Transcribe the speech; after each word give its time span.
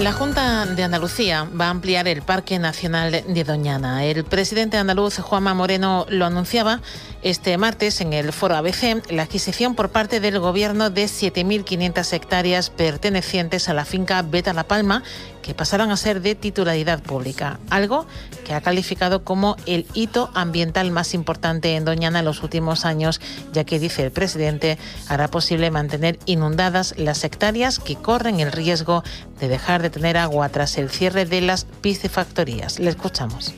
La 0.00 0.14
Junta 0.14 0.64
de 0.64 0.82
Andalucía 0.82 1.46
va 1.60 1.66
a 1.66 1.70
ampliar 1.70 2.08
el 2.08 2.22
Parque 2.22 2.58
Nacional 2.58 3.22
de 3.28 3.44
Doñana. 3.44 4.02
El 4.06 4.24
presidente 4.24 4.78
andaluz, 4.78 5.18
Juanma 5.18 5.52
Moreno, 5.52 6.06
lo 6.08 6.24
anunciaba 6.24 6.80
este 7.22 7.56
martes 7.58 8.00
en 8.00 8.12
el 8.12 8.32
foro 8.32 8.56
ABC 8.56 9.10
la 9.10 9.22
adquisición 9.22 9.74
por 9.74 9.90
parte 9.90 10.20
del 10.20 10.38
Gobierno 10.38 10.90
de 10.90 11.04
7.500 11.04 12.12
hectáreas 12.12 12.70
pertenecientes 12.70 13.68
a 13.68 13.74
la 13.74 13.84
finca 13.84 14.22
Beta 14.22 14.52
La 14.52 14.64
Palma, 14.64 15.02
que 15.42 15.54
pasarán 15.54 15.90
a 15.90 15.96
ser 15.96 16.20
de 16.22 16.34
titularidad 16.34 17.02
pública, 17.02 17.60
algo 17.70 18.06
que 18.44 18.54
ha 18.54 18.60
calificado 18.60 19.24
como 19.24 19.56
el 19.66 19.86
hito 19.94 20.30
ambiental 20.34 20.90
más 20.90 21.14
importante 21.14 21.76
en 21.76 21.84
Doñana 21.84 22.20
en 22.20 22.24
los 22.24 22.42
últimos 22.42 22.84
años, 22.84 23.20
ya 23.52 23.64
que, 23.64 23.78
dice 23.78 24.04
el 24.04 24.10
presidente, 24.10 24.78
hará 25.08 25.28
posible 25.28 25.70
mantener 25.70 26.18
inundadas 26.26 26.94
las 26.96 27.24
hectáreas 27.24 27.78
que 27.78 27.96
corren 27.96 28.40
el 28.40 28.52
riesgo 28.52 29.02
de 29.38 29.48
dejar 29.48 29.82
de 29.82 29.90
tener 29.90 30.16
agua 30.16 30.48
tras 30.48 30.78
el 30.78 30.90
cierre 30.90 31.24
de 31.24 31.40
las 31.40 31.64
piscifactorías. 31.64 32.78
Le 32.78 32.90
escuchamos. 32.90 33.54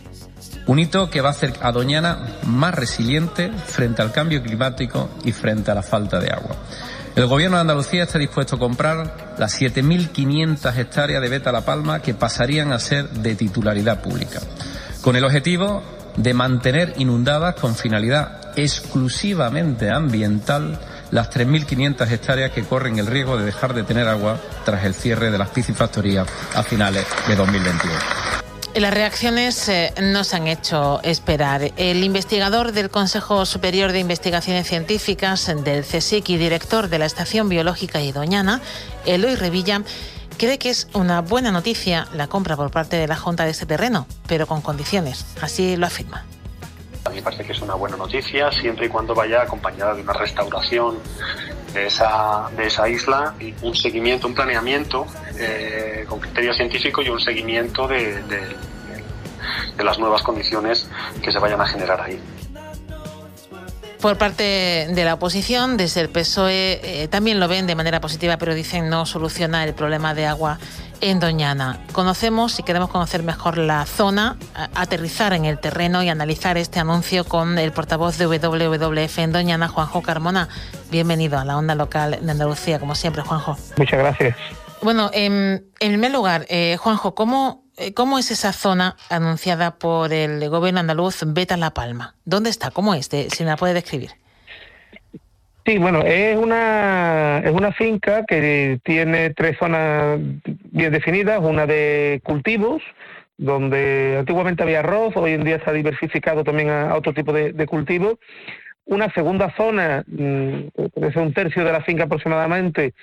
Un 0.67 0.79
hito 0.79 1.11
que 1.11 1.21
va 1.21 1.29
a 1.29 1.33
hacer 1.33 1.55
a 1.61 1.73
Doñana 1.73 2.19
más 2.47 2.75
resiliente 2.75 3.51
frente 3.67 4.01
al 4.01 4.13
cambio 4.13 4.43
climático 4.43 5.11
y 5.25 5.33
frente 5.33 5.71
a 5.71 5.75
la 5.75 5.83
falta 5.83 6.21
de 6.21 6.31
agua. 6.31 6.57
El 7.17 7.27
Gobierno 7.27 7.57
de 7.57 7.63
Andalucía 7.63 8.05
está 8.05 8.19
dispuesto 8.19 8.57
a 8.57 8.59
comprar 8.59 9.35
las 9.39 9.61
7.500 9.61 10.77
hectáreas 10.77 11.21
de 11.21 11.29
Beta 11.29 11.53
La 11.53 11.61
Palma 11.61 12.01
que 12.01 12.15
pasarían 12.15 12.73
a 12.73 12.79
ser 12.79 13.09
de 13.11 13.35
titularidad 13.35 14.01
pública, 14.01 14.41
con 15.03 15.17
el 15.17 15.25
objetivo 15.25 15.83
de 16.17 16.33
mantener 16.33 16.95
inundadas 16.97 17.55
con 17.57 17.75
finalidad 17.75 18.53
exclusivamente 18.57 19.91
ambiental 19.91 20.79
las 21.11 21.31
3.500 21.31 22.11
hectáreas 22.11 22.51
que 22.53 22.65
corren 22.65 22.99
el 22.99 23.07
riesgo 23.07 23.37
de 23.37 23.45
dejar 23.45 23.75
de 23.75 23.83
tener 23.83 24.09
agua 24.09 24.39
tras 24.65 24.85
el 24.85 24.95
cierre 24.95 25.31
de 25.31 25.39
las 25.39 25.51
piscifactorías 25.51 26.27
a 26.55 26.63
finales 26.63 27.05
de 27.29 27.37
2021. 27.37 28.22
Las 28.75 28.95
reacciones 28.95 29.69
eh, 29.69 29.93
no 30.01 30.25
se 30.25 30.37
han 30.37 30.47
hecho 30.47 31.01
esperar. 31.03 31.73
El 31.77 32.03
investigador 32.03 32.73
del 32.73 32.89
Consejo 32.89 33.45
Superior 33.45 33.93
de 33.93 33.99
Investigaciones 33.99 34.67
Científicas 34.67 35.53
del 35.63 35.85
CSIC 35.85 36.31
y 36.31 36.37
director 36.39 36.89
de 36.89 36.99
la 36.99 37.05
Estación 37.05 37.51
Biológica 37.51 38.01
Idoñana, 38.01 38.63
Eloy 39.05 39.35
Revilla, 39.35 39.83
cree 40.39 40.59
que 40.59 40.71
es 40.71 40.89
una 40.95 41.21
buena 41.21 41.53
noticia 41.53 42.09
la 42.15 42.29
compra 42.29 42.57
por 42.57 42.71
parte 42.71 42.97
de 42.97 43.07
la 43.07 43.17
Junta 43.17 43.45
de 43.45 43.51
este 43.51 43.67
terreno, 43.67 44.07
pero 44.27 44.47
con 44.47 44.63
condiciones. 44.63 45.27
Así 45.43 45.77
lo 45.77 45.87
afirma. 45.87 46.25
A 47.05 47.11
mí 47.11 47.17
me 47.17 47.23
parece 47.23 47.45
que 47.45 47.53
es 47.53 47.61
una 47.61 47.75
buena 47.75 47.99
noticia 47.99 48.51
siempre 48.53 48.87
y 48.87 48.89
cuando 48.89 49.15
vaya 49.15 49.43
acompañada 49.43 49.95
de 49.95 50.01
una 50.01 50.15
restauración 50.15 50.99
de 51.75 51.89
esa, 51.89 52.49
de 52.57 52.69
esa 52.69 52.89
isla 52.89 53.35
y 53.39 53.53
un 53.61 53.75
seguimiento, 53.75 54.27
un 54.27 54.35
planeamiento 54.35 55.07
eh, 55.39 56.05
con 56.09 56.21
criterio 56.21 56.55
científico 56.55 57.03
y 57.03 57.09
un 57.09 57.21
seguimiento 57.21 57.89
de, 57.89 58.23
de, 58.25 58.41
de 59.77 59.85
las 59.85 59.99
nuevas 59.99 60.23
condiciones 60.23 60.89
que 61.23 61.33
se 61.33 61.39
vayan 61.39 61.61
a 61.61 61.67
generar 61.67 62.01
ahí. 62.01 62.21
Por 64.03 64.19
parte 64.19 64.89
de 64.91 65.05
la 65.05 65.15
oposición, 65.15 65.77
desde 65.77 66.01
el 66.01 66.09
PSOE 66.09 66.81
eh, 66.83 67.09
también 67.09 67.39
lo 67.39 67.47
ven 67.47 67.69
de 67.69 67.77
manera 67.77 68.01
positiva, 68.01 68.37
pero 68.37 68.53
dicen 68.53 68.91
no 68.91 69.07
soluciona 69.07 69.63
el 69.63 69.75
problema 69.75 70.13
de 70.13 70.27
agua 70.27 70.59
en 71.01 71.21
Doñana. 71.21 71.79
Conocemos, 71.93 72.53
si 72.53 72.65
queremos 72.65 72.91
conocer 72.91 73.23
mejor 73.23 73.59
la 73.59 73.87
zona, 73.87 74.37
aterrizar 74.75 75.35
en 75.35 75.45
el 75.45 75.61
terreno 75.61 76.03
y 76.03 76.09
analizar 76.09 76.59
este 76.59 76.81
anuncio 76.81 77.25
con 77.25 77.59
el 77.59 77.71
portavoz 77.71 78.19
de 78.19 78.27
WWF 78.27 79.19
en 79.19 79.31
Doñana, 79.31 79.69
Juanjo 79.69 80.03
Carmona. 80.03 80.49
Bienvenido 80.91 81.39
a 81.39 81.45
la 81.45 81.57
onda 81.57 81.77
local 81.77 82.19
de 82.21 82.31
Andalucía, 82.31 82.81
como 82.81 82.97
siempre, 82.97 83.23
Juanjo. 83.23 83.57
Muchas 83.77 84.01
gracias. 84.01 84.37
Bueno, 84.83 85.11
en, 85.15 85.65
en 85.79 85.91
primer 85.93 86.11
lugar, 86.11 86.45
eh, 86.49 86.77
Juanjo, 86.77 87.15
¿cómo, 87.15 87.65
eh, 87.77 87.95
¿cómo 87.95 88.19
es 88.19 88.33
esa 88.33 88.53
zona 88.53 88.97
anunciada 89.11 89.79
por 89.79 90.13
el 90.13 90.49
gobierno 90.49 90.81
andaluz 90.81 91.23
Beta 91.25 91.57
La 91.57 91.71
Palma? 91.71 92.17
¿Dónde 92.25 92.51
está? 92.51 92.73
¿Cómo 92.73 92.93
es? 92.93 93.09
De, 93.09 93.31
si 93.31 93.45
la 93.45 93.57
puede 93.57 93.75
describir. 93.75 94.11
Sí, 95.65 95.79
bueno, 95.79 96.03
es 96.03 96.37
una, 96.37 97.39
es 97.45 97.53
una 97.53 97.71
finca 97.71 98.25
que 98.27 98.81
tiene 98.83 99.31
tres 99.31 99.57
zonas 99.57 100.19
bien 100.73 100.93
definidas, 100.93 101.39
una 101.41 101.65
de 101.67 102.21
cultivos, 102.25 102.83
donde 103.39 104.17
antiguamente 104.19 104.65
había 104.65 104.81
arroz, 104.81 105.17
hoy 105.17 105.35
en 105.35 105.45
día 105.45 105.63
se 105.63 105.71
ha 105.71 105.73
diversificado 105.73 106.43
también 106.43 106.71
a, 106.71 106.97
otro 106.97 107.15
tipo 107.15 107.33
de, 107.33 107.53
de 107.53 107.67
cultivos. 107.67 108.17
Una 108.85 109.15
segunda 109.15 109.55
zona, 109.57 110.05
puede 110.05 111.13
ser 111.13 111.23
un 111.23 111.33
tercio 111.33 111.65
de 111.65 111.71
la 111.71 111.83
finca 111.83 112.05
aproximadamente, 112.05 112.95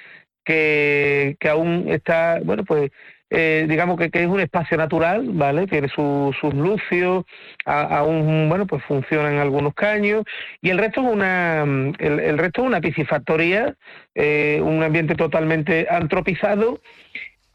que, 0.49 1.37
que 1.39 1.47
aún 1.47 1.85
está, 1.89 2.39
bueno, 2.43 2.63
pues 2.65 2.89
eh, 3.29 3.67
digamos 3.69 3.99
que, 3.99 4.09
que, 4.09 4.23
es 4.23 4.27
un 4.27 4.39
espacio 4.39 4.77
natural, 4.77 5.29
¿vale? 5.33 5.67
Tiene 5.67 5.89
su, 5.89 6.35
sus 6.41 6.55
lucios, 6.55 7.23
aún, 7.65 8.49
bueno, 8.49 8.65
pues 8.65 8.83
funcionan 8.85 9.37
algunos 9.37 9.75
caños, 9.75 10.23
y 10.59 10.71
el 10.71 10.79
resto 10.79 11.01
es 11.01 11.13
una, 11.13 11.61
el 11.99 12.37
resto 12.39 12.63
es 12.63 12.67
una 12.67 12.81
piscifactoría, 12.81 13.75
eh, 14.15 14.59
un 14.63 14.81
ambiente 14.81 15.13
totalmente 15.13 15.85
antropizado, 15.87 16.81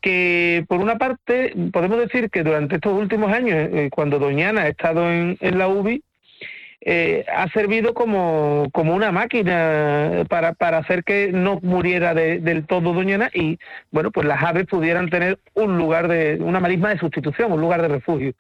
que 0.01 0.65
por 0.69 0.79
una 0.79 0.97
parte 0.97 1.53
podemos 1.73 1.99
decir 1.99 2.31
que 2.31 2.45
durante 2.45 2.77
estos 2.77 2.93
últimos 2.93 3.33
años, 3.33 3.57
eh, 3.73 3.89
cuando 3.91 4.21
Doñana 4.21 4.63
ha 4.63 4.69
estado 4.69 5.11
en, 5.11 5.37
en 5.41 5.59
la 5.59 5.67
UBI, 5.67 6.05
eh, 6.87 7.25
ha 7.35 7.49
servido 7.49 7.95
como, 7.95 8.69
como 8.73 8.95
una 8.95 9.11
máquina 9.11 10.25
para, 10.29 10.53
para 10.53 10.79
hacer 10.79 11.03
que 11.03 11.31
no 11.33 11.59
muriera 11.63 12.13
de, 12.13 12.41
del 12.41 12.67
todo 12.67 12.93
Doñana 12.93 13.31
y, 13.33 13.59
bueno, 13.91 14.11
pues 14.11 14.27
las 14.27 14.43
aves 14.43 14.67
pudieran 14.67 15.09
tener 15.09 15.39
un 15.55 15.79
lugar 15.79 16.09
de, 16.09 16.37
una 16.41 16.61
marisma 16.61 16.91
de 16.91 16.99
sustitución, 16.99 17.53
un 17.53 17.61
lugar 17.63 17.81
de 17.81 17.89
refugio. 17.89 18.35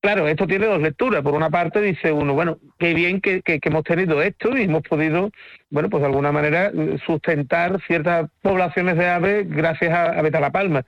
Claro, 0.00 0.28
esto 0.28 0.46
tiene 0.46 0.66
dos 0.66 0.80
lecturas. 0.80 1.22
Por 1.22 1.34
una 1.34 1.50
parte 1.50 1.82
dice 1.82 2.12
uno, 2.12 2.32
bueno, 2.32 2.58
qué 2.78 2.94
bien 2.94 3.20
que, 3.20 3.42
que, 3.42 3.60
hemos 3.62 3.82
tenido 3.82 4.22
esto 4.22 4.56
y 4.56 4.62
hemos 4.62 4.82
podido, 4.82 5.30
bueno, 5.70 5.90
pues 5.90 6.00
de 6.00 6.06
alguna 6.06 6.32
manera 6.32 6.70
sustentar 7.04 7.80
ciertas 7.86 8.30
poblaciones 8.40 8.96
de 8.96 9.08
aves 9.08 9.50
gracias 9.50 9.92
a, 9.92 10.04
a 10.18 10.22
Beta 10.22 10.40
La 10.40 10.52
Palma. 10.52 10.84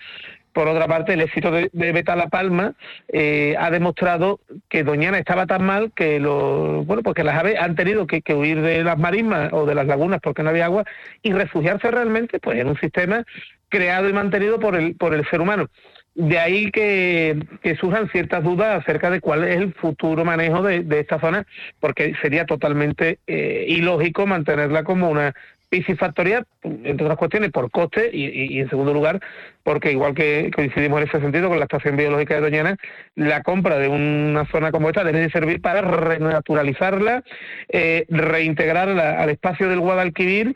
Por 0.53 0.67
otra 0.67 0.89
parte, 0.89 1.13
el 1.13 1.21
éxito 1.21 1.51
de, 1.51 1.71
de 1.73 1.93
Beta 1.93 2.17
La 2.17 2.29
Palma 2.29 2.75
eh, 3.09 3.55
ha 3.59 3.71
demostrado 3.71 4.41
que 4.69 4.83
Doñana 4.83 5.19
estaba 5.19 5.47
tan 5.47 5.65
mal 5.65 5.93
que 5.95 6.19
lo, 6.19 6.85
bueno, 6.85 7.03
pues 7.03 7.15
que 7.15 7.25
las 7.25 7.39
aves 7.39 7.57
han 7.59 7.77
tenido 7.77 8.07
que, 8.07 8.23
huir 8.35 8.61
de 8.61 8.83
las 8.83 8.99
marismas 8.99 9.53
o 9.53 9.65
de 9.67 9.75
las 9.75 9.87
lagunas 9.87 10.21
porque 10.23 10.43
no 10.43 10.51
había 10.51 10.65
agua 10.65 10.85
y 11.23 11.33
refugiarse 11.33 11.91
realmente 11.91 12.41
pues 12.41 12.59
en 12.59 12.69
un 12.69 12.79
sistema 12.79 13.25
creado 13.69 14.09
y 14.09 14.13
mantenido 14.13 14.59
por 14.59 14.75
el, 14.77 14.97
por 14.97 15.15
el 15.15 15.29
ser 15.29 15.41
humano. 15.41 15.69
De 16.15 16.39
ahí 16.41 16.73
que, 16.73 17.39
que, 17.63 17.77
surjan 17.77 18.11
ciertas 18.11 18.43
dudas 18.43 18.83
acerca 18.83 19.11
de 19.11 19.21
cuál 19.21 19.45
es 19.45 19.57
el 19.57 19.73
futuro 19.75 20.25
manejo 20.25 20.63
de, 20.63 20.83
de 20.83 20.99
esta 21.01 21.21
zona, 21.21 21.47
porque 21.79 22.15
sería 22.21 22.47
totalmente 22.47 23.21
eh, 23.29 23.65
ilógico 23.69 24.27
mantenerla 24.27 24.83
como 24.83 25.09
una 25.09 25.35
piscifactoría, 25.71 26.45
entre 26.63 27.05
otras 27.07 27.17
cuestiones, 27.17 27.51
por 27.51 27.71
coste 27.71 28.11
y, 28.13 28.57
y, 28.57 28.61
en 28.61 28.69
segundo 28.69 28.93
lugar, 28.93 29.21
porque 29.63 29.93
igual 29.93 30.15
que 30.15 30.51
coincidimos 30.55 31.01
en 31.01 31.09
ese 31.09 31.21
sentido 31.21 31.49
con 31.49 31.59
la 31.59 31.65
Estación 31.65 31.97
Biológica 31.97 32.35
de 32.35 32.41
Doñana, 32.41 32.77
la 33.15 33.43
compra 33.43 33.79
de 33.79 33.89
una 33.89 34.45
zona 34.47 34.73
como 34.73 34.89
esta 34.89 35.05
debe 35.05 35.21
de 35.21 35.31
servir 35.31 35.63
para 35.63 35.81
renaturalizarla, 35.81 37.23
eh, 37.69 38.05
reintegrarla 38.09 39.23
al 39.23 39.31
espacio 39.31 39.69
del 39.69 39.81
Guadalquivir 39.81 40.55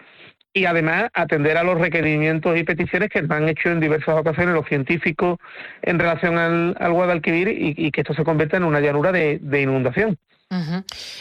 y 0.53 0.67
además 0.67 1.11
atender 1.15 1.57
a 1.57 1.65
los 1.65 1.81
requerimientos 1.81 2.57
y 2.57 2.65
peticiones 2.65 3.09
que 3.09 3.25
han 3.29 3.49
hecho 3.49 3.71
en 3.71 3.81
diversas 3.81 4.17
ocasiones 4.17 4.55
los 4.55 4.67
científicos 4.67 5.39
en 5.83 5.99
relación 5.99 6.39
al, 6.39 6.77
al 6.79 6.93
Guadalquivir 6.93 7.49
y, 7.49 7.91
que 7.91 8.01
esto 8.03 8.15
se 8.15 8.25
convierta 8.25 8.57
en 8.57 8.65
una 8.65 8.81
llanura 8.81 9.11
de 9.13 9.61
inundación. 9.61 10.19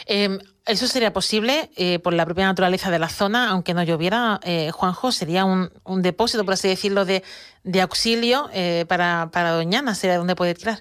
Eh, 0.06 0.38
¿Eso 0.66 0.86
sería 0.86 1.12
posible 1.12 1.68
eh, 1.76 1.98
por 1.98 2.14
la 2.14 2.24
propia 2.24 2.46
naturaleza 2.46 2.90
de 2.90 2.98
la 2.98 3.10
zona, 3.10 3.50
aunque 3.50 3.74
no 3.74 3.82
lloviera, 3.82 4.40
eh, 4.44 4.70
Juanjo? 4.72 5.12
¿Sería 5.12 5.44
un, 5.44 5.70
un, 5.84 6.00
depósito, 6.00 6.44
por 6.44 6.54
así 6.54 6.68
decirlo, 6.68 7.04
de, 7.04 7.22
de 7.64 7.82
auxilio 7.82 8.48
eh, 8.54 8.86
para, 8.88 9.28
para 9.30 9.50
Doñana? 9.50 9.94
¿Sería 9.94 10.16
donde 10.16 10.34
puede 10.34 10.54
tirar? 10.54 10.78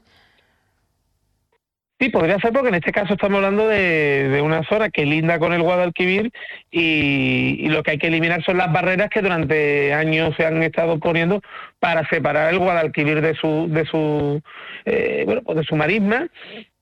Sí, 2.00 2.10
podría 2.10 2.40
ser 2.40 2.52
porque 2.52 2.70
en 2.70 2.76
este 2.76 2.92
caso 2.92 3.14
estamos 3.14 3.38
hablando 3.38 3.68
de, 3.68 4.42
una 4.44 4.64
zona 4.64 4.90
que 4.90 5.06
linda 5.06 5.40
con 5.40 5.54
el 5.54 5.62
Guadalquivir 5.62 6.32
y, 6.72 7.68
lo 7.70 7.84
que 7.84 7.92
hay 7.92 7.98
que 7.98 8.08
eliminar 8.08 8.44
son 8.44 8.58
las 8.58 8.72
barreras 8.72 9.10
que 9.10 9.22
durante 9.22 9.94
años 9.94 10.34
se 10.36 10.46
han 10.46 10.62
estado 10.64 11.00
poniendo 11.00 11.42
para 11.80 12.08
separar 12.10 12.54
el 12.54 12.60
Guadalquivir 12.60 13.22
de 13.22 13.36
su 13.36 13.68
de 13.70 13.86
su 13.86 14.42
eh, 14.86 15.24
bueno 15.26 15.44
pues 15.44 15.60
de 15.60 15.64
su 15.64 15.76
marisma 15.76 16.28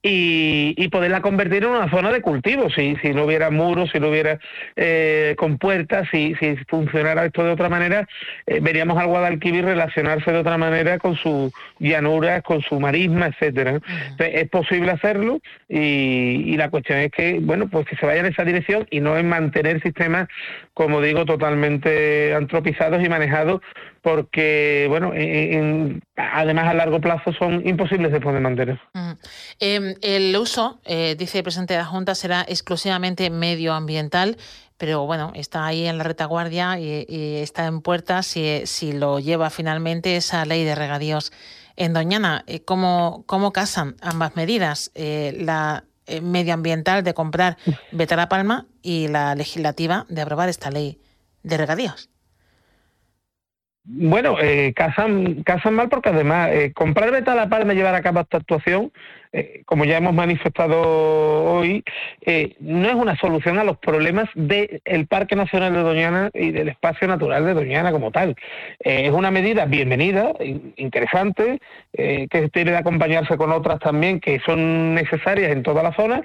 y, 0.03 0.74
y, 0.77 0.88
poderla 0.88 1.21
convertir 1.21 1.63
en 1.63 1.69
una 1.69 1.89
zona 1.89 2.12
de 2.12 2.21
cultivo. 2.21 2.69
Si, 2.71 2.95
si 3.03 3.13
no 3.13 3.25
hubiera 3.25 3.51
muros, 3.51 3.92
si 3.92 4.00
no 4.00 4.09
hubiera 4.09 4.39
eh, 4.75 5.36
compuertas, 5.38 6.07
si, 6.12 6.33
si 6.39 6.56
funcionara 6.68 7.25
esto 7.25 7.44
de 7.44 7.51
otra 7.51 7.69
manera, 7.69 8.07
eh, 8.48 8.59
veríamos 8.62 8.98
al 8.98 9.07
Guadalquivir 9.07 9.63
relacionarse 9.63 10.31
de 10.31 10.39
otra 10.39 10.57
manera 10.57 10.98
con 10.98 11.15
su 11.15 11.51
llanuras, 11.80 12.42
con 12.42 12.62
su 12.62 12.80
marisma, 12.80 13.27
etcétera. 13.27 13.80
es 14.18 14.50
posible 14.50 14.92
hacerlo 14.92 15.39
y, 15.69 16.45
y, 16.48 16.57
la 16.57 16.69
cuestión 16.69 16.98
es 17.00 17.12
que, 17.12 17.39
bueno, 17.39 17.68
pues 17.69 17.86
que 17.86 17.95
se 17.95 18.06
vaya 18.06 18.21
en 18.21 18.27
esa 18.27 18.44
dirección 18.44 18.88
y 18.89 19.01
no 19.01 19.18
en 19.18 19.30
mantener 19.30 19.81
sistemas, 19.83 20.27
como 20.74 21.01
digo, 21.01 21.25
totalmente 21.25 22.33
antropizados 22.33 23.03
y 23.03 23.09
manejados 23.09 23.62
porque, 24.01 24.88
bueno, 24.89 25.12
además 26.15 26.68
a 26.68 26.74
largo 26.74 27.00
plazo 27.00 27.31
son 27.33 27.65
imposibles 27.68 28.12
de 28.12 28.19
poder 28.19 28.42
mantener. 28.42 28.80
Em, 29.59 29.95
el 30.01 30.36
uso, 30.36 30.80
eh, 30.86 31.15
dice 31.18 31.39
el 31.39 31.44
presidente 31.44 31.75
de 31.75 31.80
la 31.80 31.86
Junta, 31.86 32.15
será 32.15 32.42
exclusivamente 32.48 33.30
medioambiental, 33.30 34.38
pero 34.77 35.06
bueno, 35.06 35.31
está 35.36 35.68
ahí 35.68 35.86
en 35.86 36.00
la 36.00 36.03
retaguardia 36.03 36.80
y, 36.80 37.06
está 37.38 37.68
en 37.68 37.81
puerta 37.81 38.24
si, 38.24 38.65
si, 38.65 38.92
lo 38.92 39.19
lleva 39.19 39.51
finalmente 39.51 40.15
esa 40.15 40.44
ley 40.45 40.63
de 40.63 40.74
regadíos 40.74 41.31
en 41.75 41.94
Doñana. 41.94 42.44
Eh, 42.48 42.62
¿Cómo, 42.62 43.24
cómo 43.27 43.53
casan 43.53 43.95
ambas 44.01 44.36
medidas? 44.36 44.92
Eh, 44.95 45.38
la 45.39 45.83
medioambiental 46.21 47.03
de 47.03 47.13
comprar 47.13 47.57
Beta 47.92 48.27
Palma 48.27 48.65
y 48.81 49.07
la 49.07 49.36
legislativa 49.36 50.06
de 50.09 50.21
aprobar 50.21 50.50
esta 50.50 50.71
ley 50.71 51.00
de 51.44 51.57
regadíos. 51.57 52.10
Bueno, 53.83 54.37
eh, 54.39 54.73
casan, 54.75 55.41
casan 55.43 55.73
mal 55.73 55.89
porque 55.89 56.09
además 56.09 56.49
eh, 56.51 56.71
comprar 56.73 57.11
Beta 57.11 57.33
La 57.33 57.49
Palma 57.49 57.73
y 57.73 57.77
llevar 57.77 57.95
a 57.95 58.03
cabo 58.03 58.19
esta 58.19 58.37
actuación, 58.37 58.91
eh, 59.33 59.61
como 59.65 59.85
ya 59.85 59.97
hemos 59.97 60.13
manifestado 60.13 60.81
hoy, 60.81 61.83
eh, 62.25 62.55
no 62.59 62.89
es 62.89 62.95
una 62.95 63.17
solución 63.17 63.57
a 63.59 63.63
los 63.63 63.77
problemas 63.77 64.29
del 64.35 65.07
Parque 65.07 65.35
Nacional 65.35 65.73
de 65.73 65.79
Doñana 65.79 66.29
y 66.33 66.51
del 66.51 66.69
espacio 66.69 67.07
natural 67.07 67.45
de 67.45 67.53
Doñana 67.53 67.91
como 67.91 68.11
tal. 68.11 68.35
es 68.79 69.11
una 69.11 69.31
medida 69.31 69.65
bienvenida, 69.65 70.33
interesante, 70.75 71.59
que 71.93 72.49
tiene 72.53 72.71
de 72.71 72.77
acompañarse 72.77 73.37
con 73.37 73.51
otras 73.51 73.79
también 73.79 74.19
que 74.19 74.39
son 74.39 74.93
necesarias 74.93 75.51
en 75.51 75.63
toda 75.63 75.83
la 75.83 75.93
zona, 75.93 76.23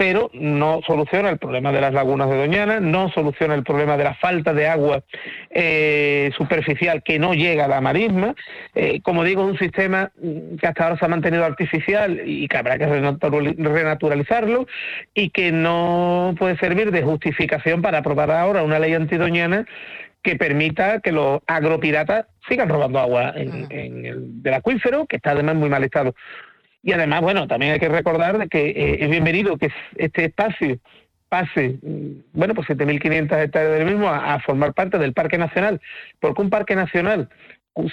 pero 0.00 0.30
no 0.32 0.80
soluciona 0.86 1.28
el 1.28 1.36
problema 1.36 1.72
de 1.72 1.82
las 1.82 1.92
lagunas 1.92 2.30
de 2.30 2.38
Doñana, 2.38 2.80
no 2.80 3.10
soluciona 3.10 3.54
el 3.54 3.62
problema 3.62 3.98
de 3.98 4.04
la 4.04 4.14
falta 4.14 4.54
de 4.54 4.66
agua 4.66 5.02
eh, 5.50 6.30
superficial 6.38 7.02
que 7.02 7.18
no 7.18 7.34
llega 7.34 7.66
a 7.66 7.68
la 7.68 7.82
marisma. 7.82 8.34
Eh, 8.74 9.02
como 9.02 9.24
digo, 9.24 9.42
es 9.42 9.50
un 9.50 9.58
sistema 9.58 10.10
que 10.58 10.66
hasta 10.66 10.84
ahora 10.84 10.98
se 10.98 11.04
ha 11.04 11.08
mantenido 11.08 11.44
artificial 11.44 12.22
y 12.24 12.39
que 12.48 12.56
habrá 12.56 12.78
que 12.78 12.86
renaturalizarlo 12.86 14.66
y 15.14 15.30
que 15.30 15.52
no 15.52 16.34
puede 16.38 16.56
servir 16.58 16.90
de 16.90 17.02
justificación 17.02 17.82
para 17.82 17.98
aprobar 17.98 18.30
ahora 18.30 18.62
una 18.62 18.78
ley 18.78 18.94
antidoñana 18.94 19.66
que 20.22 20.36
permita 20.36 21.00
que 21.00 21.12
los 21.12 21.40
agropiratas 21.46 22.26
sigan 22.48 22.68
robando 22.68 22.98
agua 22.98 23.32
en, 23.36 23.66
el, 23.70 24.42
del 24.42 24.54
acuífero, 24.54 25.06
que 25.06 25.16
está 25.16 25.30
además 25.30 25.56
muy 25.56 25.68
mal 25.68 25.84
estado. 25.84 26.14
Y 26.82 26.92
además, 26.92 27.20
bueno, 27.20 27.46
también 27.46 27.72
hay 27.72 27.78
que 27.78 27.88
recordar 27.88 28.48
que 28.48 28.70
eh, 28.70 29.04
es 29.04 29.10
bienvenido 29.10 29.56
que 29.56 29.70
este 29.96 30.26
espacio 30.26 30.78
pase, 31.28 31.78
mm, 31.82 32.10
bueno, 32.32 32.54
pues 32.54 32.68
7.500 32.68 33.44
hectáreas 33.44 33.78
del 33.78 33.86
mismo 33.86 34.08
a, 34.08 34.38
formar 34.40 34.74
parte 34.74 34.98
del 34.98 35.14
Parque 35.14 35.38
Nacional, 35.38 35.80
porque 36.18 36.42
un 36.42 36.50
Parque 36.50 36.74
Nacional, 36.74 37.28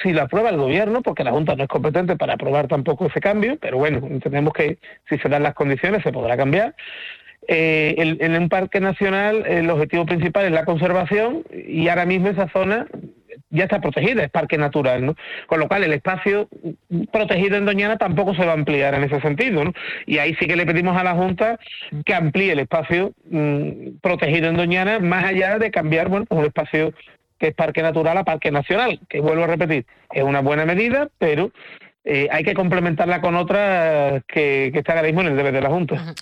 si 0.02 0.12
lo 0.12 0.24
aprueba 0.24 0.50
el 0.50 0.58
gobierno, 0.58 1.02
porque 1.02 1.24
la 1.24 1.32
Junta 1.32 1.56
no 1.56 1.64
es 1.64 1.70
competente 1.70 2.16
para 2.16 2.34
aprobar 2.34 2.68
tampoco 2.68 3.08
ese 3.08 3.20
cambio, 3.20 3.58
pero 3.60 3.78
bueno, 3.78 4.06
entendemos 4.08 4.54
que 4.54 4.78
si 5.10 5.18
se 5.18 5.30
dan 5.30 5.44
las 5.44 5.54
condiciones 5.54 6.04
se 6.04 6.12
podrá 6.12 6.36
cambiar. 6.38 6.76
Eh, 7.48 8.18
en 8.20 8.36
un 8.36 8.50
parque 8.50 8.82
nacional 8.82 9.46
el 9.46 9.70
objetivo 9.70 10.06
principal 10.06 10.46
es 10.46 10.52
la 10.52 10.66
conservación 10.66 11.44
y 11.54 11.88
ahora 11.88 12.06
mismo 12.06 12.28
esa 12.28 12.50
zona 12.50 12.88
ya 13.50 13.64
está 13.64 13.80
protegida, 13.80 14.24
es 14.24 14.30
parque 14.30 14.58
natural, 14.58 15.06
¿no? 15.06 15.16
Con 15.48 15.60
lo 15.60 15.68
cual 15.68 15.84
el 15.84 15.94
espacio 15.94 16.50
protegido 17.12 17.58
en 17.58 17.66
Doñana 17.66 17.98
tampoco 17.98 18.36
se 18.36 18.46
va 18.46 18.52
a 18.52 18.56
ampliar 18.56 18.94
en 18.96 19.04
ese 19.04 19.22
sentido, 19.22 19.64
¿no? 19.64 19.74
Y 20.06 20.18
ahí 20.18 20.36
sí 20.36 20.48
que 20.48 20.56
le 20.56 20.66
pedimos 20.66 20.98
a 20.98 21.04
la 21.04 21.14
Junta 21.14 21.58
que 22.06 22.14
amplíe 22.14 22.52
el 22.52 22.60
espacio 22.60 23.14
mm, 23.30 24.00
protegido 24.02 24.50
en 24.50 24.58
Doñana, 24.58 25.00
más 25.00 25.26
allá 25.26 25.58
de 25.60 25.72
cambiar, 25.72 26.10
bueno, 26.10 26.26
pues 26.26 26.40
un 26.40 26.46
espacio 26.46 26.94
que 27.38 27.48
es 27.48 27.56
parque 27.56 27.82
natural 27.82 28.18
a 28.18 28.24
parque 28.24 28.52
nacional, 28.52 29.00
que 29.10 29.20
vuelvo 29.20 29.44
a 29.44 29.48
repetir, 29.48 29.86
es 30.12 30.24
una 30.24 30.42
buena 30.42 30.66
medida, 30.66 31.10
pero 31.18 31.52
eh, 32.04 32.28
hay 32.32 32.44
que 32.44 32.54
complementarla 32.54 33.20
con 33.20 33.36
otra 33.36 34.24
que, 34.28 34.70
que 34.72 34.80
está 34.80 34.94
ahora 34.94 35.04
mismo 35.04 35.22
en 35.22 35.28
el 35.28 35.36
deber 35.36 35.54
de 35.54 35.62
la 35.62 35.70
Junta. 35.70 36.16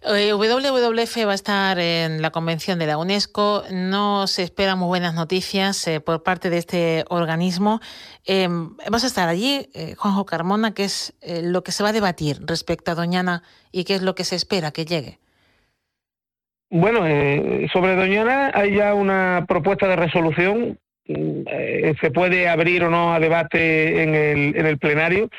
Eh, 0.00 0.32
WWF 0.32 1.26
va 1.26 1.32
a 1.32 1.34
estar 1.34 1.78
en 1.78 2.22
la 2.22 2.30
convención 2.30 2.78
de 2.78 2.86
la 2.86 2.98
UNESCO. 2.98 3.64
No 3.72 4.26
se 4.26 4.44
esperan 4.44 4.78
muy 4.78 4.86
buenas 4.86 5.14
noticias 5.14 5.86
eh, 5.88 6.00
por 6.00 6.22
parte 6.22 6.50
de 6.50 6.58
este 6.58 7.04
organismo. 7.08 7.80
Em, 8.24 8.76
vamos 8.76 9.04
a 9.04 9.08
estar 9.08 9.28
allí, 9.28 9.68
Juanjo 9.96 10.24
Carmona, 10.24 10.72
¿qué 10.72 10.84
es 10.84 11.14
lo 11.42 11.62
que 11.64 11.72
se 11.72 11.82
va 11.82 11.88
a 11.88 11.92
debatir 11.92 12.38
respecto 12.46 12.92
a 12.92 12.94
Doñana 12.94 13.42
y 13.72 13.84
qué 13.84 13.96
es 13.96 14.02
lo 14.02 14.14
que 14.14 14.24
se 14.24 14.36
espera 14.36 14.70
que 14.70 14.84
llegue. 14.84 15.18
Bueno, 16.70 17.00
sobre 17.72 17.96
Doñana 17.96 18.50
hay 18.52 18.74
ya 18.76 18.94
una 18.94 19.46
propuesta 19.48 19.88
de 19.88 19.96
resolución 19.96 20.78
mm, 21.06 21.42
se 22.00 22.10
puede 22.10 22.48
abrir 22.48 22.84
o 22.84 22.90
no 22.90 23.14
a 23.14 23.20
debate 23.20 24.02
en 24.02 24.14
el, 24.14 24.56
en 24.56 24.66
el 24.66 24.78
plenario. 24.78 25.30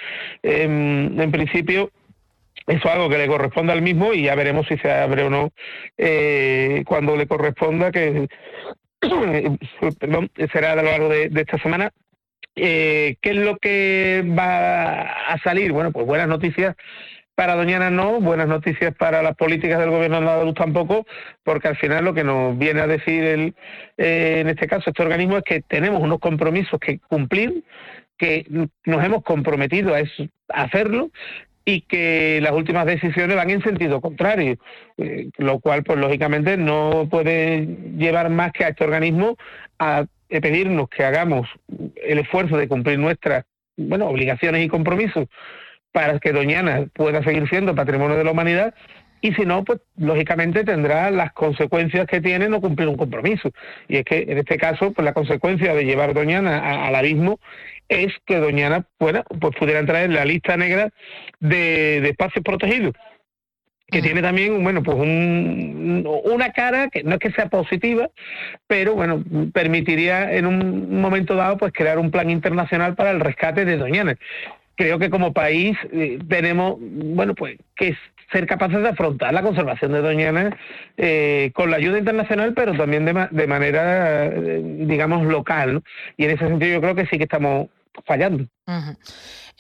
Em, 0.42 1.20
en 1.20 1.31
principio, 1.31 1.92
eso 2.70 2.88
es 2.88 2.94
algo 2.94 3.10
que 3.10 3.18
le 3.18 3.28
corresponde 3.28 3.74
al 3.74 3.81
mismo 3.81 4.14
y 4.14 4.24
ya 4.24 4.36
veremos 4.36 4.68
si 4.68 4.78
se 4.78 4.92
abre 4.92 5.24
o 5.24 5.30
no 5.31 5.52
eh, 5.98 6.84
cuando 6.86 7.18
le 7.18 7.26
corresponda, 7.26 7.92
que 7.92 8.28
perdón, 10.00 10.30
será 10.54 10.74
a 10.74 10.75
lo 10.75 10.84
largo 10.84 11.10
de, 11.10 11.32
esta 11.34 11.58
semana. 11.58 11.90
Eh, 12.56 13.16
¿Qué 13.22 13.32
es 13.32 13.38
lo 13.38 13.58
que 13.58 14.24
va 14.38 15.02
a 15.02 15.40
salir? 15.44 15.72
Bueno, 15.72 15.92
pues 15.92 16.06
buenas 16.06 16.28
noticias 16.28 16.75
para 17.39 17.56
Doñana 17.56 17.89
no, 17.89 18.19
buenas 18.19 18.50
noticias 18.50 18.93
para 18.93 19.24
las 19.24 19.34
políticas 19.34 19.79
del 19.79 19.91
gobierno 19.91 20.19
de 20.19 20.27
Andaluz 20.27 20.55
tampoco, 20.55 21.05
porque 21.41 21.69
al 21.69 21.77
final 21.77 22.03
lo 22.03 22.13
que 22.13 22.25
nos 22.25 22.58
viene 22.58 22.81
a 22.81 22.88
decir 22.88 23.24
el, 23.24 23.55
eh, 23.96 24.39
en 24.41 24.50
este 24.50 24.67
caso 24.67 24.89
este 24.89 25.01
organismo 25.01 25.38
es 25.38 25.43
que 25.43 25.62
tenemos 25.62 26.01
unos 26.01 26.19
compromisos 26.19 26.77
que 26.81 27.00
cumplir, 27.00 27.63
que 28.17 28.46
nos 28.84 29.05
hemos 29.05 29.24
comprometido 29.24 29.93
a, 29.93 30.01
eso, 30.01 30.27
a 30.50 30.63
hacerlo 30.63 31.12
y 31.63 31.79
que 31.79 32.41
las 32.41 32.51
últimas 32.51 32.86
decisiones 32.86 33.38
van 33.38 33.51
en 33.51 33.63
sentido 33.63 34.01
contrario, 34.01 34.58
eh, 34.98 35.29
lo 35.38 35.62
cual, 35.62 35.84
pues 35.84 35.98
lógicamente, 35.98 36.58
no 36.58 37.08
puede 37.10 37.67
llevar 37.96 38.29
más 38.29 38.51
que 38.51 38.65
a 38.65 38.67
este 38.67 38.84
organismo 38.84 39.38
a 39.79 40.03
pedirnos 40.27 40.89
que 40.89 41.05
hagamos 41.05 41.48
el 42.05 42.19
esfuerzo 42.19 42.58
de 42.58 42.67
cumplir 42.67 43.00
nuestras 43.00 43.46
bueno, 43.77 44.08
obligaciones 44.08 44.65
y 44.65 44.67
compromisos 44.67 45.29
para 45.91 46.19
que 46.19 46.31
Doñana 46.31 46.86
pueda 46.93 47.24
seguir 47.24 47.48
siendo 47.50 47.75
patrimonio 47.75 48.17
de 48.17 48.24
la 48.24 48.31
humanidad 48.31 48.74
y 49.22 49.34
si 49.34 49.46
no, 49.46 49.63
pues 49.65 49.81
lógicamente 49.98 50.63
tendrá 50.63 51.12
las 51.12 51.34
consecuencias 51.34 52.08
que 52.08 52.22
tiene 52.22 52.48
no 52.48 52.62
cumplir 52.62 52.88
un 52.88 52.96
compromiso. 52.96 53.51
Y 53.88 53.98
es 53.98 54.05
que 54.05 54.25
en 54.27 54.38
este 54.38 54.58
caso, 54.58 54.93
pues 54.93 55.03
la 55.03 55.13
consecuencia 55.13 55.74
de 55.74 55.84
llevar 55.84 56.13
Doñana 56.13 56.86
al 56.88 56.96
abismo 56.96 57.39
es 57.89 58.13
que 58.25 58.38
Doñana 58.38 58.86
bueno, 59.00 59.24
pues 59.41 59.55
pudiera 59.58 59.79
entrar 59.79 60.03
en 60.03 60.13
la 60.13 60.24
lista 60.24 60.55
negra 60.55 60.89
de, 61.39 61.98
espacios 62.08 62.43
protegidos 62.43 62.93
que 63.91 64.03
tiene 64.03 64.22
también 64.22 64.63
bueno 64.63 64.84
pues 64.84 64.98
un, 64.98 66.08
una 66.25 66.51
cara 66.51 66.89
que 66.89 67.01
no 67.01 67.13
es 67.13 67.19
que 67.19 67.31
sea 67.31 67.50
positiva 67.50 68.08
pero 68.67 68.93
bueno 68.93 69.24
permitiría 69.51 70.31
en 70.31 70.46
un 70.46 71.01
momento 71.01 71.34
dado 71.34 71.58
pues 71.58 71.74
crear 71.74 71.98
un 71.98 72.12
plan 72.12 72.29
internacional 72.29 72.93
para 72.93 73.10
el 73.10 73.19
rescate 73.19 73.65
de 73.65 73.77
Doñana 73.77 74.15
creo 74.79 74.98
que 74.98 75.09
como 75.09 75.33
país 75.33 75.77
eh, 75.91 76.19
tenemos 76.29 76.77
bueno 76.79 77.36
pues 77.36 77.57
que 77.75 77.98
ser 78.31 78.48
capaces 78.48 78.81
de 78.81 78.88
afrontar 78.88 79.33
la 79.33 79.41
conservación 79.41 79.91
de 79.91 80.01
Doñana 80.01 80.57
eh, 80.95 81.51
con 81.53 81.69
la 81.69 81.77
ayuda 81.77 81.98
internacional, 81.98 82.53
pero 82.53 82.74
también 82.74 83.03
de, 83.03 83.27
de 83.29 83.48
manera, 83.48 84.27
eh, 84.27 84.62
digamos, 84.63 85.25
local. 85.25 85.83
Y 86.15 86.25
en 86.25 86.31
ese 86.31 86.48
sentido 86.48 86.75
yo 86.75 86.81
creo 86.81 86.95
que 86.95 87.07
sí 87.07 87.17
que 87.17 87.24
estamos 87.24 87.67
fallando. 88.05 88.46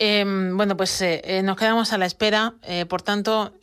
Em, 0.01 0.55
bueno, 0.55 0.77
pues 0.77 1.01
eh, 1.01 1.21
eh, 1.25 1.43
nos 1.43 1.57
quedamos 1.57 1.91
a 1.91 1.97
la 1.97 2.05
espera, 2.05 2.53
eh, 2.63 2.85
por 2.85 3.01
tanto, 3.01 3.53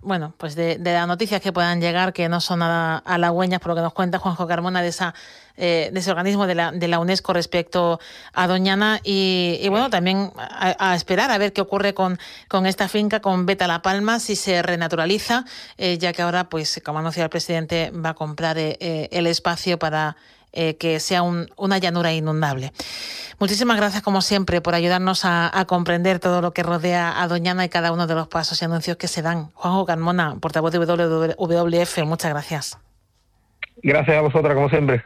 bueno, 0.00 0.32
pues 0.38 0.54
de, 0.54 0.78
las 0.78 1.08
noticias 1.08 1.40
que 1.40 1.52
puedan 1.52 1.80
llegar, 1.80 2.12
que 2.12 2.28
no 2.28 2.40
son 2.40 2.60
nada 2.60 2.98
halagüeñas, 2.98 3.58
por 3.58 3.70
lo 3.70 3.74
que 3.74 3.80
nos 3.80 3.92
cuenta 3.92 4.18
Juanjo 4.20 4.46
Carmona 4.46 4.80
de 4.82 4.92
de 5.56 5.90
ese 5.92 6.10
organismo 6.10 6.46
de 6.46 6.54
la, 6.54 6.98
UNESCO 7.00 7.32
respecto 7.32 7.98
a 8.32 8.46
Doñana 8.46 9.00
y, 9.02 9.66
bueno, 9.70 9.90
también 9.90 10.30
a, 10.36 10.94
esperar 10.94 11.32
a 11.32 11.38
ver 11.38 11.52
qué 11.52 11.62
ocurre 11.62 11.94
con, 11.94 12.18
con 12.46 12.66
esta 12.66 12.88
finca, 12.88 13.20
con 13.20 13.46
Beta 13.46 13.66
La 13.66 13.82
Palma, 13.82 14.20
si 14.20 14.36
se 14.36 14.62
renaturaliza, 14.62 15.44
ya 15.78 16.12
que 16.12 16.22
ahora, 16.22 16.48
pues 16.48 16.80
como 16.84 17.00
anuncia 17.00 17.24
el 17.24 17.30
presidente, 17.30 17.90
va 17.90 18.10
a 18.10 18.14
comprar 18.14 18.56
el 18.58 19.26
espacio 19.26 19.78
para 19.78 20.16
eh, 20.56 20.76
que 20.76 20.98
sea 21.00 21.22
una 21.22 21.78
llanura 21.78 22.12
inundable. 22.12 22.72
Muchísimas 23.38 23.76
gracias, 23.76 24.02
como 24.02 24.22
siempre, 24.22 24.62
por 24.62 24.74
ayudarnos 24.74 25.24
a, 25.24 25.64
comprender 25.68 26.18
todo 26.18 26.40
lo 26.40 26.52
que 26.52 26.62
rodea 26.62 27.20
a 27.20 27.28
Doñana 27.28 27.64
y 27.64 27.68
cada 27.68 27.92
uno 27.92 28.06
de 28.06 28.14
los 28.14 28.28
pasos 28.28 28.60
y 28.62 28.64
anuncios 28.64 28.96
que 28.96 29.08
se 29.08 29.20
dan. 29.20 29.50
Juanjo 29.52 29.84
Carmona, 29.84 30.36
portavoz 30.40 30.72
de 30.72 30.78
WWF, 30.78 31.98
muchas 32.04 32.30
gracias. 32.30 32.78
Gracias 33.82 34.16
a 34.16 34.22
vosotras, 34.22 34.54
como 34.54 34.70
siempre. 34.70 35.04